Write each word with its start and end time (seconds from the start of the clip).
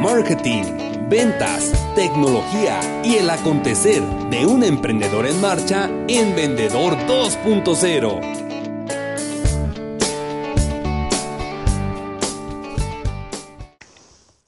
Marketing, 0.00 0.64
ventas, 1.08 1.72
tecnología 1.94 2.80
y 3.04 3.16
el 3.16 3.30
acontecer 3.30 4.02
de 4.30 4.46
un 4.46 4.62
emprendedor 4.62 5.26
en 5.26 5.40
marcha 5.40 5.90
en 6.08 6.34
Vendedor 6.34 6.96
2.0. 7.06 8.49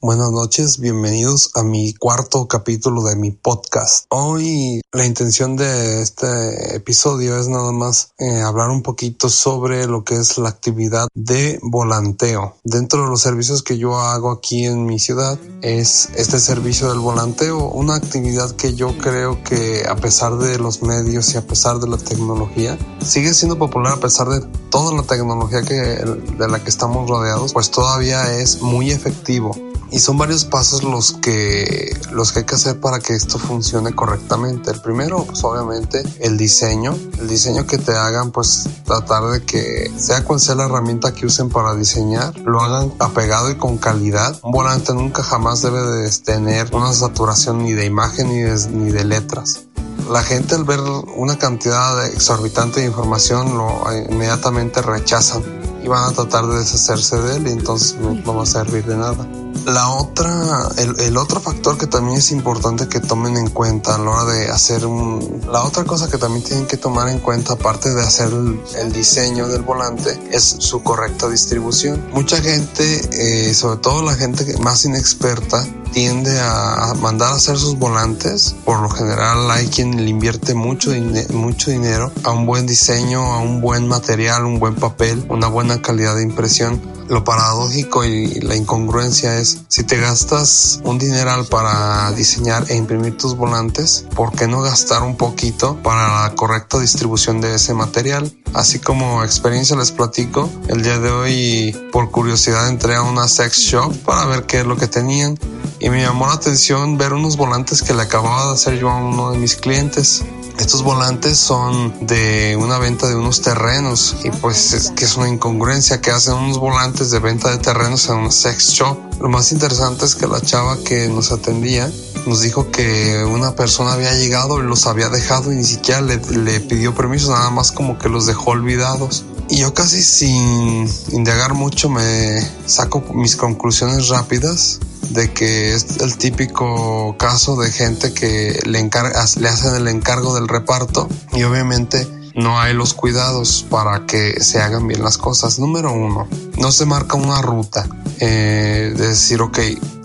Buenas 0.04 0.32
noches, 0.32 0.80
bienvenidos 0.80 1.52
a 1.54 1.62
mi 1.62 1.94
cuarto 1.94 2.48
capítulo 2.48 3.04
de 3.04 3.14
mi 3.14 3.30
podcast. 3.30 4.06
Hoy 4.08 4.80
la 4.90 5.06
intención 5.06 5.54
de 5.54 6.02
este 6.02 6.74
episodio 6.74 7.38
es 7.38 7.46
nada 7.46 7.70
más 7.70 8.10
eh, 8.18 8.40
hablar 8.40 8.70
un 8.70 8.82
poquito 8.82 9.28
sobre 9.28 9.86
lo 9.86 10.02
que 10.02 10.16
es 10.16 10.38
la 10.38 10.48
actividad 10.48 11.06
de 11.14 11.60
volanteo. 11.62 12.56
Dentro 12.64 13.04
de 13.04 13.10
los 13.10 13.20
servicios 13.20 13.62
que 13.62 13.78
yo 13.78 13.96
hago 13.96 14.32
aquí 14.32 14.66
en 14.66 14.86
mi 14.86 14.98
ciudad 14.98 15.38
es 15.60 16.08
este 16.16 16.40
servicio 16.40 16.88
del 16.88 16.98
volanteo, 16.98 17.68
una 17.68 17.94
actividad 17.94 18.50
que 18.56 18.74
yo 18.74 18.98
creo 18.98 19.44
que 19.44 19.84
a 19.88 19.94
pesar 19.94 20.36
de 20.36 20.58
los 20.58 20.82
medios 20.82 21.32
y 21.32 21.36
a 21.36 21.46
pesar 21.46 21.78
de 21.78 21.86
la 21.86 21.98
tecnología, 21.98 22.76
sigue 23.06 23.32
siendo 23.34 23.56
popular 23.56 23.92
a 23.92 24.00
pesar 24.00 24.28
de 24.30 24.40
toda 24.68 24.96
la 24.96 25.04
tecnología 25.04 25.62
que, 25.62 25.76
de 25.76 26.48
la 26.48 26.58
que 26.58 26.70
estamos 26.70 27.08
rodeados, 27.08 27.52
pues 27.52 27.70
todavía 27.70 28.36
es 28.36 28.62
muy 28.62 28.90
efectivo 28.90 29.54
y 29.92 29.98
son 29.98 30.16
varios 30.16 30.46
pasos 30.46 30.82
los 30.82 31.12
que, 31.12 31.94
los 32.12 32.32
que 32.32 32.40
hay 32.40 32.44
que 32.46 32.54
hacer 32.54 32.80
para 32.80 32.98
que 32.98 33.14
esto 33.14 33.38
funcione 33.38 33.94
correctamente. 33.94 34.70
El 34.70 34.80
primero, 34.80 35.24
pues 35.24 35.44
obviamente, 35.44 36.02
el 36.20 36.38
diseño. 36.38 36.96
El 37.20 37.28
diseño 37.28 37.66
que 37.66 37.76
te 37.76 37.92
hagan, 37.92 38.32
pues 38.32 38.68
tratar 38.84 39.24
de 39.24 39.44
que 39.44 39.92
sea 39.98 40.24
cual 40.24 40.40
sea 40.40 40.54
la 40.54 40.64
herramienta 40.64 41.12
que 41.12 41.26
usen 41.26 41.50
para 41.50 41.74
diseñar, 41.74 42.36
lo 42.40 42.62
hagan 42.62 42.94
apegado 43.00 43.50
y 43.50 43.56
con 43.56 43.76
calidad. 43.76 44.38
Un 44.42 44.52
volante 44.52 44.94
nunca 44.94 45.22
jamás 45.22 45.60
debe 45.60 45.82
de 45.82 46.10
tener 46.10 46.74
una 46.74 46.92
saturación 46.94 47.62
ni 47.62 47.74
de 47.74 47.84
imagen 47.84 48.28
ni 48.28 48.40
de, 48.40 48.68
ni 48.70 48.90
de 48.90 49.04
letras 49.04 49.66
la 50.10 50.22
gente 50.22 50.56
al 50.56 50.64
ver 50.64 50.80
una 51.16 51.38
cantidad 51.38 52.06
exorbitante 52.06 52.80
de 52.80 52.86
información 52.86 53.56
lo 53.56 53.82
inmediatamente 54.10 54.82
rechazan 54.82 55.42
y 55.82 55.88
van 55.88 56.10
a 56.10 56.12
tratar 56.12 56.46
de 56.46 56.58
deshacerse 56.58 57.20
de 57.20 57.36
él 57.36 57.46
y 57.46 57.50
entonces 57.52 57.96
no 57.98 58.34
va 58.34 58.42
a 58.42 58.46
servir 58.46 58.84
de 58.84 58.96
nada. 58.96 59.26
La 59.66 59.90
otra, 59.90 60.68
el, 60.76 61.16
otro 61.16 61.40
factor 61.40 61.78
que 61.78 61.86
también 61.86 62.18
es 62.18 62.32
importante 62.32 62.88
que 62.88 63.00
tomen 63.00 63.36
en 63.36 63.48
cuenta 63.48 63.94
a 63.94 63.98
la 63.98 64.10
hora 64.10 64.32
de 64.32 64.48
hacer 64.48 64.84
un... 64.86 65.40
La 65.50 65.62
otra 65.62 65.84
cosa 65.84 66.10
que 66.10 66.18
también 66.18 66.44
tienen 66.44 66.66
que 66.66 66.76
tomar 66.76 67.08
en 67.08 67.20
cuenta, 67.20 67.54
aparte 67.54 67.94
de 67.94 68.02
hacer 68.02 68.30
el, 68.32 68.92
diseño 68.92 69.48
del 69.48 69.62
volante, 69.62 70.18
es 70.30 70.56
su 70.58 70.82
correcta 70.82 71.28
distribución. 71.28 72.08
Mucha 72.12 72.40
gente, 72.40 73.48
eh, 73.48 73.54
sobre 73.54 73.78
todo 73.78 74.02
la 74.02 74.14
gente 74.14 74.58
más 74.58 74.84
inexperta, 74.84 75.64
tiende 75.92 76.40
a 76.40 76.94
mandar 77.00 77.32
a 77.32 77.36
hacer 77.36 77.58
sus 77.58 77.78
volantes. 77.78 78.56
Por 78.64 78.80
lo 78.80 78.88
general 78.88 79.50
hay 79.50 79.66
quien 79.68 80.02
le 80.04 80.10
invierte 80.10 80.54
mucho, 80.54 80.90
mucho 81.32 81.70
dinero 81.70 82.10
a 82.24 82.30
un 82.30 82.46
buen 82.46 82.66
diseño, 82.66 83.20
a 83.20 83.38
un 83.38 83.60
buen 83.60 83.86
material, 83.86 84.44
un 84.44 84.58
buen 84.58 84.74
papel, 84.74 85.24
una 85.28 85.48
buena 85.48 85.82
calidad 85.82 86.16
de 86.16 86.22
impresión. 86.22 86.80
Lo 87.08 87.24
paradójico 87.24 88.04
y 88.04 88.40
la 88.40 88.56
incongruencia 88.56 89.38
es 89.38 89.64
si 89.68 89.84
te 89.84 89.98
gastas 89.98 90.80
un 90.84 90.98
dineral 90.98 91.44
para 91.44 92.10
diseñar 92.12 92.64
e 92.68 92.76
imprimir 92.76 93.18
tus 93.18 93.36
volantes, 93.36 94.06
¿por 94.14 94.32
qué 94.32 94.48
no 94.48 94.62
gastar 94.62 95.02
un 95.02 95.16
poquito 95.16 95.76
para 95.82 96.22
la 96.22 96.34
correcta 96.34 96.78
distribución 96.78 97.42
de 97.42 97.56
ese 97.56 97.74
material? 97.74 98.32
Así 98.54 98.78
como 98.78 99.24
experiencia 99.24 99.76
les 99.76 99.92
platico, 99.92 100.48
el 100.68 100.82
día 100.82 100.98
de 100.98 101.10
hoy 101.10 101.88
por 101.92 102.10
curiosidad 102.10 102.68
entré 102.68 102.94
a 102.94 103.02
una 103.02 103.28
sex 103.28 103.58
shop 103.58 103.94
para 104.04 104.24
ver 104.26 104.44
qué 104.44 104.60
es 104.60 104.66
lo 104.66 104.76
que 104.76 104.86
tenían 104.86 105.38
y 105.82 105.90
me 105.90 106.00
llamó 106.00 106.28
la 106.28 106.34
atención 106.34 106.96
ver 106.96 107.12
unos 107.12 107.36
volantes 107.36 107.82
que 107.82 107.92
le 107.92 108.02
acababa 108.02 108.46
de 108.46 108.52
hacer 108.52 108.78
yo 108.78 108.88
a 108.88 108.94
uno 108.98 109.32
de 109.32 109.38
mis 109.38 109.56
clientes. 109.56 110.22
Estos 110.56 110.84
volantes 110.84 111.38
son 111.38 112.06
de 112.06 112.56
una 112.56 112.78
venta 112.78 113.08
de 113.08 113.16
unos 113.16 113.42
terrenos 113.42 114.14
y 114.22 114.30
pues 114.30 114.74
es 114.74 114.90
que 114.92 115.06
es 115.06 115.16
una 115.16 115.28
incongruencia 115.28 116.00
que 116.00 116.12
hacen 116.12 116.34
unos 116.34 116.58
volantes 116.58 117.10
de 117.10 117.18
venta 117.18 117.50
de 117.50 117.58
terrenos 117.58 118.08
en 118.08 118.14
una 118.14 118.30
sex 118.30 118.68
shop. 118.74 118.96
Lo 119.20 119.28
más 119.28 119.50
interesante 119.50 120.04
es 120.04 120.14
que 120.14 120.28
la 120.28 120.40
chava 120.40 120.78
que 120.84 121.08
nos 121.08 121.32
atendía 121.32 121.90
nos 122.26 122.42
dijo 122.42 122.70
que 122.70 123.24
una 123.24 123.56
persona 123.56 123.94
había 123.94 124.14
llegado 124.14 124.60
y 124.60 124.62
los 124.62 124.86
había 124.86 125.08
dejado 125.08 125.52
y 125.52 125.56
ni 125.56 125.64
siquiera 125.64 126.00
le 126.00 126.60
pidió 126.60 126.94
permiso, 126.94 127.32
nada 127.32 127.50
más 127.50 127.72
como 127.72 127.98
que 127.98 128.08
los 128.08 128.26
dejó 128.26 128.52
olvidados. 128.52 129.24
Y 129.48 129.58
yo 129.58 129.74
casi 129.74 130.02
sin 130.02 130.88
indagar 131.12 131.54
mucho 131.54 131.88
me 131.88 132.40
saco 132.66 133.02
mis 133.14 133.36
conclusiones 133.36 134.08
rápidas 134.08 134.80
de 135.10 135.32
que 135.32 135.74
es 135.74 135.98
el 135.98 136.16
típico 136.16 137.16
caso 137.18 137.56
de 137.56 137.70
gente 137.70 138.14
que 138.14 138.60
le, 138.64 138.90
hacen 139.14 139.74
el 139.74 139.88
encargo 139.88 140.34
del 140.34 140.48
reparto 140.48 141.08
y 141.32 141.42
obviamente 141.42 142.08
no 142.34 142.58
hay 142.58 142.72
los 142.72 142.94
cuidados 142.94 143.66
para 143.68 144.06
que 144.06 144.40
se 144.40 144.60
hagan 144.60 144.86
bien 144.86 145.02
las 145.02 145.18
cosas. 145.18 145.58
Número 145.58 145.92
uno, 145.92 146.26
no 146.56 146.72
se 146.72 146.86
marca 146.86 147.16
una 147.16 147.42
ruta 147.42 147.86
eh, 148.20 148.94
de 148.96 149.08
decir, 149.08 149.42
ok, 149.42 149.58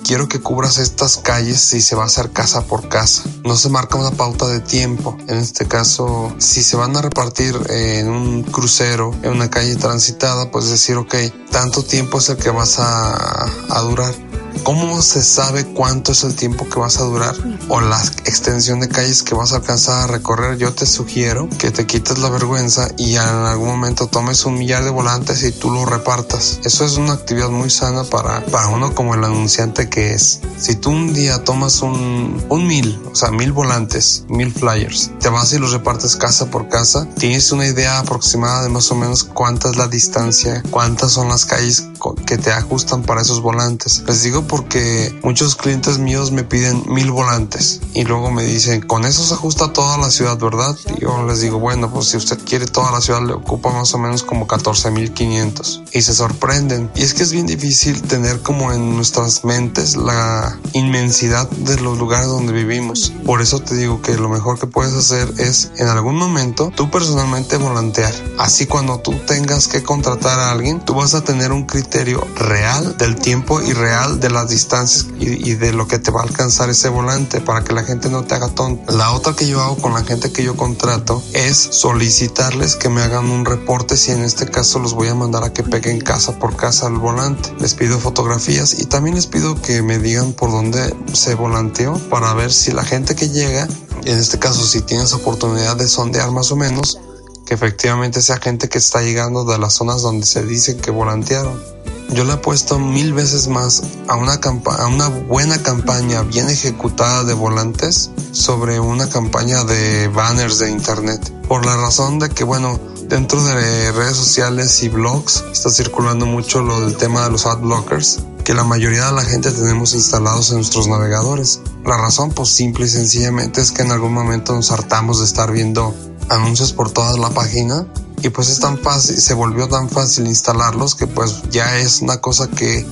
quiero 0.07 0.29
que 0.29 0.39
cubras 0.39 0.77
estas 0.77 1.17
calles 1.17 1.59
si 1.59 1.81
se 1.81 1.95
va 1.95 2.03
a 2.03 2.05
hacer 2.05 2.31
casa 2.31 2.65
por 2.65 2.87
casa. 2.87 3.23
No 3.43 3.57
se 3.57 3.67
marca 3.69 3.97
una 3.97 4.11
pauta 4.11 4.47
de 4.47 4.61
tiempo. 4.61 5.17
En 5.27 5.37
este 5.37 5.67
caso, 5.67 6.33
si 6.37 6.63
se 6.63 6.77
van 6.77 6.95
a 6.95 7.01
repartir 7.01 7.55
en 7.69 8.07
un 8.07 8.43
crucero, 8.43 9.13
en 9.21 9.31
una 9.31 9.49
calle 9.49 9.75
transitada, 9.75 10.49
pues 10.49 10.69
decir, 10.69 10.95
ok, 10.95 11.15
tanto 11.51 11.83
tiempo 11.83 12.19
es 12.19 12.29
el 12.29 12.37
que 12.37 12.49
vas 12.49 12.79
a 12.79 13.81
durar 13.81 14.26
¿Cómo 14.67 15.01
se 15.01 15.23
sabe 15.23 15.63
cuánto 15.63 16.11
es 16.11 16.25
el 16.25 16.35
tiempo 16.35 16.67
que 16.67 16.77
vas 16.77 16.97
a 16.97 17.05
durar 17.05 17.33
o 17.69 17.79
la 17.79 18.03
extensión 18.25 18.81
de 18.81 18.89
calles 18.89 19.23
que 19.23 19.33
vas 19.33 19.53
a 19.53 19.57
alcanzar 19.57 20.03
a 20.03 20.11
recorrer? 20.11 20.57
Yo 20.57 20.73
te 20.73 20.85
sugiero 20.85 21.47
que 21.57 21.71
te 21.71 21.85
quites 21.85 22.17
la 22.19 22.29
vergüenza 22.29 22.89
y 22.97 23.13
en 23.13 23.21
algún 23.21 23.69
momento 23.69 24.07
tomes 24.07 24.43
un 24.43 24.55
millar 24.55 24.83
de 24.83 24.89
volantes 24.89 25.41
y 25.45 25.53
tú 25.53 25.71
lo 25.71 25.85
repartas. 25.85 26.59
Eso 26.65 26.83
es 26.83 26.97
una 26.97 27.13
actividad 27.13 27.47
muy 27.47 27.69
sana 27.69 28.03
para, 28.03 28.45
para 28.47 28.67
uno 28.67 28.93
como 28.93 29.15
el 29.15 29.23
anunciante 29.23 29.87
que 29.87 30.13
es. 30.13 30.41
Si 30.57 30.75
tú 30.75 30.89
un 30.89 31.13
día 31.13 31.45
tomas 31.45 31.81
un, 31.81 32.45
un 32.49 32.67
mil, 32.67 33.01
o 33.09 33.15
sea, 33.15 33.31
mil 33.31 33.53
volantes, 33.53 34.25
mil 34.27 34.51
flyers, 34.51 35.11
te 35.21 35.29
vas 35.29 35.53
y 35.53 35.59
los 35.59 35.71
repartes 35.71 36.17
casa 36.17 36.47
por 36.47 36.67
casa, 36.67 37.07
tienes 37.17 37.53
una 37.53 37.67
idea 37.67 37.99
aproximada 37.99 38.63
de 38.63 38.69
más 38.69 38.91
o 38.91 38.95
menos 38.95 39.23
cuánta 39.23 39.69
es 39.69 39.77
la 39.77 39.87
distancia, 39.87 40.61
cuántas 40.71 41.13
son 41.13 41.29
las 41.29 41.45
calles 41.45 41.87
que 42.25 42.37
te 42.37 42.51
ajustan 42.51 43.03
para 43.03 43.21
esos 43.21 43.41
volantes. 43.41 44.03
Les 44.07 44.23
digo 44.23 44.43
porque 44.57 45.15
muchos 45.21 45.55
clientes 45.55 45.99
míos 45.99 46.31
me 46.31 46.43
piden 46.43 46.83
mil 46.87 47.11
volantes 47.11 47.79
y 47.93 48.05
luego 48.05 48.31
me 48.31 48.43
dicen, 48.43 48.81
con 48.81 49.05
eso 49.05 49.23
se 49.23 49.35
ajusta 49.35 49.71
toda 49.71 49.99
la 49.99 50.09
ciudad, 50.09 50.35
¿verdad? 50.39 50.75
Y 50.95 51.01
yo 51.01 51.23
les 51.27 51.41
digo, 51.41 51.59
bueno, 51.59 51.93
pues 51.93 52.07
si 52.07 52.17
usted 52.17 52.39
quiere 52.43 52.65
toda 52.65 52.91
la 52.91 52.99
ciudad 52.99 53.21
le 53.21 53.33
ocupa 53.33 53.71
más 53.71 53.93
o 53.93 53.99
menos 53.99 54.23
como 54.23 54.47
14 54.47 54.89
mil 54.89 55.13
500 55.13 55.83
y 55.93 56.01
se 56.01 56.13
sorprenden. 56.15 56.89
Y 56.95 57.03
es 57.03 57.13
que 57.13 57.21
es 57.21 57.31
bien 57.31 57.45
difícil 57.45 58.01
tener 58.01 58.41
como 58.41 58.73
en 58.73 58.95
nuestras 58.95 59.45
mentes 59.45 59.95
la 59.95 60.57
inmensidad 60.73 61.47
de 61.49 61.79
los 61.79 61.99
lugares 61.99 62.27
donde 62.27 62.51
vivimos. 62.51 63.13
Por 63.25 63.41
eso 63.43 63.59
te 63.59 63.75
digo 63.75 64.01
que 64.01 64.17
lo 64.17 64.27
mejor 64.27 64.59
que 64.59 64.65
puedes 64.65 64.95
hacer 64.95 65.31
es 65.37 65.69
en 65.77 65.87
algún 65.87 66.15
momento 66.15 66.71
tú 66.75 66.89
personalmente 66.89 67.57
volantear. 67.57 68.13
Así 68.39 68.65
cuando 68.65 68.99
tú 69.01 69.13
tengas 69.27 69.67
que 69.67 69.83
contratar 69.83 70.39
a 70.39 70.51
alguien, 70.51 70.83
tú 70.83 70.95
vas 70.95 71.13
a 71.13 71.23
tener 71.23 71.51
un 71.51 71.65
criterio 71.65 72.25
real 72.35 72.97
del 72.97 73.17
tiempo 73.17 73.61
y 73.61 73.73
real 73.73 74.19
de 74.19 74.29
distancias 74.49 75.07
y, 75.19 75.53
de 75.55 75.73
lo 75.73 75.87
que 75.87 75.99
te 75.99 76.11
va 76.11 76.21
a 76.21 76.23
alcanzar 76.23 76.69
ese 76.69 76.89
volante 76.89 77.41
para 77.41 77.63
que 77.63 77.73
la 77.73 77.83
gente 77.83 78.09
no 78.09 78.23
te 78.23 78.35
haga 78.35 78.49
tonto. 78.49 78.91
La 78.95 79.11
otra 79.11 79.33
que 79.33 79.47
yo 79.47 79.61
hago 79.61 79.77
con 79.77 79.93
la 79.93 80.03
gente 80.03 80.31
que 80.31 80.43
yo 80.43 80.55
contrato 80.55 81.23
es 81.33 81.57
solicitarles 81.57 82.75
que 82.75 82.89
me 82.89 83.01
hagan 83.01 83.29
un 83.29 83.45
reporte 83.45 83.97
si 83.97 84.11
en 84.11 84.23
este 84.23 84.45
caso 84.49 84.79
los 84.79 84.93
voy 84.93 85.07
a 85.07 85.15
mandar 85.15 85.43
a 85.43 85.53
que 85.53 85.63
peguen 85.63 85.99
casa 85.99 86.37
por 86.39 86.55
casa 86.55 86.87
el 86.87 86.97
volante. 86.97 87.53
Les 87.59 87.73
pido 87.73 87.99
fotografías 87.99 88.79
y 88.79 88.85
también 88.85 89.15
les 89.15 89.27
pido 89.27 89.59
que 89.61 89.81
me 89.81 89.99
digan 89.99 90.33
por 90.33 90.51
dónde 90.51 90.95
se 91.13 91.35
volanteó 91.35 91.93
para 92.09 92.33
ver 92.33 92.51
si 92.51 92.71
la 92.71 92.83
gente 92.83 93.15
que 93.15 93.29
llega, 93.29 93.67
en 94.03 94.17
este 94.17 94.39
caso 94.39 94.65
si 94.65 94.81
tienes 94.81 95.13
oportunidad 95.13 95.75
de 95.75 95.87
sondear 95.87 96.31
más 96.31 96.51
o 96.51 96.55
menos, 96.55 96.99
que 97.45 97.53
efectivamente 97.53 98.21
sea 98.21 98.37
gente 98.37 98.67
que 98.67 98.77
está 98.77 99.01
llegando 99.01 99.45
de 99.45 99.57
las 99.57 99.73
zonas 99.73 100.01
donde 100.01 100.25
se 100.25 100.43
dice 100.43 100.77
que 100.77 100.91
volantearon. 100.91 101.76
Yo 102.09 102.23
le 102.23 102.33
apuesto 102.33 102.79
mil 102.79 103.13
veces 103.13 103.47
más 103.47 103.83
a 104.07 104.15
una, 104.15 104.33
a 104.33 104.87
una 104.87 105.07
buena 105.07 105.61
campaña 105.61 106.21
bien 106.23 106.49
ejecutada 106.49 107.23
de 107.23 107.33
volantes 107.33 108.11
sobre 108.31 108.79
una 108.79 109.09
campaña 109.09 109.63
de 109.63 110.07
banners 110.07 110.59
de 110.59 110.71
internet. 110.71 111.33
Por 111.47 111.65
la 111.65 111.75
razón 111.75 112.19
de 112.19 112.29
que, 112.29 112.43
bueno, 112.43 112.79
dentro 113.07 113.43
de 113.43 113.91
redes 113.91 114.15
sociales 114.15 114.81
y 114.83 114.89
blogs 114.89 115.43
está 115.51 115.69
circulando 115.69 116.25
mucho 116.25 116.61
lo 116.61 116.81
del 116.81 116.97
tema 116.97 117.23
de 117.23 117.31
los 117.31 117.45
ad 117.45 117.59
blockers 117.59 118.19
que 118.47 118.53
la 118.53 118.63
mayoría 118.63 119.07
de 119.07 119.11
la 119.11 119.25
gente 119.25 119.51
tenemos 119.51 119.93
instalados 119.93 120.51
en 120.51 120.55
nuestros 120.55 120.87
navegadores. 120.87 121.59
La 121.83 121.97
razón, 121.97 122.31
pues 122.31 122.47
simple 122.47 122.85
y 122.85 122.89
sencillamente 122.89 123.59
es 123.59 123.73
que 123.73 123.81
en 123.81 123.91
algún 123.91 124.13
momento 124.13 124.53
nos 124.53 124.71
hartamos 124.71 125.19
de 125.19 125.25
estar 125.25 125.51
viendo 125.51 125.93
anuncios 126.29 126.71
por 126.71 126.89
toda 126.89 127.17
la 127.17 127.29
página 127.31 127.85
y 128.21 128.29
pues 128.29 128.49
es 128.49 128.59
tan 128.59 128.77
fácil, 128.77 129.19
se 129.21 129.33
volvió 129.33 129.67
tan 129.67 129.89
fácil 129.89 130.27
instalarlos 130.27 130.95
que 130.95 131.07
pues 131.07 131.43
ya 131.49 131.77
es 131.77 132.01
una 132.01 132.19
cosa 132.19 132.47
que 132.49 132.85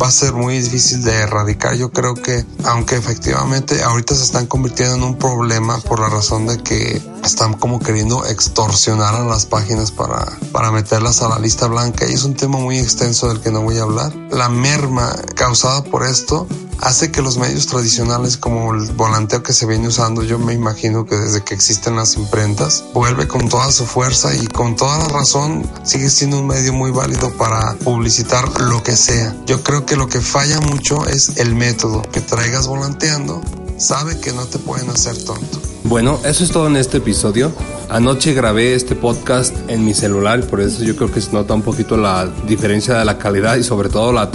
va 0.00 0.08
a 0.08 0.10
ser 0.10 0.34
muy 0.34 0.58
difícil 0.60 1.02
de 1.02 1.12
erradicar. 1.12 1.74
Yo 1.74 1.90
creo 1.90 2.14
que, 2.14 2.44
aunque 2.64 2.96
efectivamente 2.96 3.82
ahorita 3.82 4.14
se 4.14 4.24
están 4.24 4.46
convirtiendo 4.46 4.94
en 4.96 5.02
un 5.02 5.16
problema 5.16 5.78
por 5.78 6.00
la 6.00 6.08
razón 6.08 6.46
de 6.46 6.58
que 6.58 7.00
están 7.24 7.54
como 7.54 7.80
queriendo 7.80 8.24
extorsionar 8.26 9.14
a 9.14 9.24
las 9.24 9.46
páginas 9.46 9.90
para, 9.90 10.26
para 10.52 10.70
meterlas 10.70 11.22
a 11.22 11.28
la 11.28 11.38
lista 11.38 11.66
blanca 11.66 12.06
y 12.08 12.12
es 12.12 12.24
un 12.24 12.34
tema 12.34 12.58
muy 12.58 12.78
extenso 12.78 13.28
del 13.28 13.40
que 13.40 13.50
no 13.50 13.62
voy 13.62 13.78
a 13.78 13.82
hablar. 13.82 14.14
La 14.30 14.48
merma 14.48 15.14
causada 15.34 15.82
por 15.82 16.04
esto 16.04 16.46
hace 16.80 17.10
que 17.10 17.22
los 17.22 17.38
medios 17.38 17.66
tradicionales 17.66 18.36
como 18.36 18.74
el 18.74 18.92
volanteo 18.92 19.42
que 19.42 19.52
se 19.52 19.66
viene 19.66 19.88
usando, 19.88 20.22
yo 20.22 20.38
me 20.38 20.52
imagino 20.52 21.06
que 21.06 21.16
desde 21.16 21.42
que 21.42 21.54
existen 21.54 21.96
las 21.96 22.16
imprentas, 22.16 22.84
vuelve 22.92 23.26
con 23.26 23.48
toda 23.48 23.70
su 23.72 23.86
fuerza 23.86 24.34
y 24.34 24.46
con 24.46 24.76
toda 24.76 24.98
la 24.98 25.08
razón 25.08 25.68
sigue 25.84 26.08
siendo 26.10 26.40
un 26.40 26.46
medio 26.46 26.72
muy 26.72 26.90
válido 26.90 27.30
para 27.36 27.74
publicitar 27.84 28.60
lo 28.60 28.82
que 28.82 28.96
sea. 28.96 29.34
Yo 29.46 29.62
creo 29.62 29.86
que 29.86 29.96
lo 29.96 30.08
que 30.08 30.20
falla 30.20 30.60
mucho 30.60 31.06
es 31.06 31.36
el 31.36 31.54
método, 31.54 32.02
que 32.02 32.20
traigas 32.20 32.66
volanteando, 32.66 33.42
sabe 33.78 34.18
que 34.20 34.32
no 34.32 34.44
te 34.46 34.58
pueden 34.58 34.90
hacer 34.90 35.16
tonto. 35.24 35.60
Bueno, 35.84 36.18
eso 36.24 36.42
es 36.42 36.50
todo 36.50 36.66
en 36.66 36.76
este 36.76 36.98
episodio. 36.98 37.52
Anoche 37.88 38.34
grabé 38.34 38.74
este 38.74 38.96
podcast 38.96 39.54
en 39.68 39.84
mi 39.84 39.94
celular, 39.94 40.44
por 40.46 40.60
eso 40.60 40.82
yo 40.82 40.96
creo 40.96 41.12
que 41.12 41.20
se 41.20 41.32
nota 41.32 41.54
un 41.54 41.62
poquito 41.62 41.96
la 41.96 42.28
diferencia 42.48 42.94
de 42.94 43.04
la 43.04 43.18
calidad 43.18 43.56
y 43.56 43.62
sobre 43.62 43.88
todo 43.88 44.12
la 44.12 44.28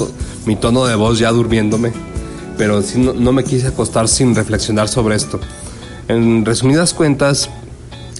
mi 0.45 0.55
tono 0.55 0.85
de 0.85 0.95
voz 0.95 1.19
ya 1.19 1.31
durmiéndome 1.31 2.10
pero 2.57 2.81
no, 2.95 3.31
me 3.31 3.43
quise 3.43 3.67
acostar 3.67 4.07
sin 4.07 4.35
reflexionar 4.35 4.87
sobre 4.87 5.15
esto. 5.15 5.39
En 6.07 6.45
resumidas 6.45 6.93
cuentas, 6.93 7.49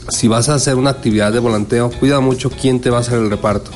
si 0.10 0.28
vas 0.28 0.50
a 0.50 0.56
hacer 0.56 0.76
una 0.76 0.90
actividad 0.90 1.32
de 1.32 1.40
volanteo, 1.40 1.92
cuida 2.00 2.20
mucho 2.20 2.50
quién 2.50 2.80
te 2.80 2.90
va 2.90 2.98
a 2.98 3.02
hacer 3.02 3.20
el 3.20 3.30
reparto. 3.30 3.72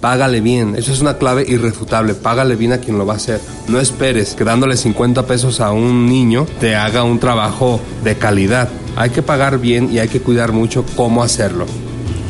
Págale 0.00 0.40
bien, 0.40 0.76
eso 0.76 0.92
es 0.92 1.00
una 1.00 1.18
clave 1.18 1.44
irrefutable, 1.48 2.14
págale 2.14 2.54
bien 2.54 2.72
a 2.72 2.78
quien 2.78 2.98
lo 2.98 3.06
va 3.06 3.14
a 3.14 3.16
hacer. 3.16 3.40
No 3.66 3.80
esperes 3.80 4.34
que 4.34 4.44
dándole 4.44 4.76
50 4.76 5.26
pesos 5.26 5.60
a 5.60 5.72
un 5.72 6.06
niño 6.06 6.46
te 6.60 6.76
haga 6.76 7.02
un 7.02 7.18
trabajo 7.18 7.80
de 8.04 8.16
calidad. 8.16 8.68
Hay 8.96 9.10
que 9.10 9.22
pagar 9.22 9.58
bien 9.58 9.92
y 9.92 9.98
hay 9.98 10.08
que 10.08 10.20
cuidar 10.20 10.52
mucho 10.52 10.84
cómo 10.96 11.22
hacerlo. 11.22 11.66